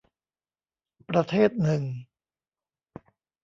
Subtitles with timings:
[1.09, 1.81] ประเทศหนึ่ง